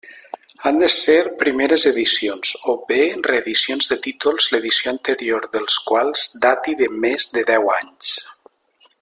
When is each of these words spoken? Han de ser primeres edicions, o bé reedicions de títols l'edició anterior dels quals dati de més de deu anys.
Han 0.67 0.77
de 0.83 0.87
ser 0.93 1.17
primeres 1.41 1.83
edicions, 1.89 2.53
o 2.73 2.75
bé 2.91 2.97
reedicions 3.27 3.91
de 3.93 3.99
títols 4.07 4.49
l'edició 4.55 4.95
anterior 4.95 5.47
dels 5.59 5.77
quals 5.91 6.25
dati 6.47 6.77
de 6.81 6.89
més 7.05 7.29
de 7.37 7.47
deu 7.53 7.73
anys. 7.77 8.17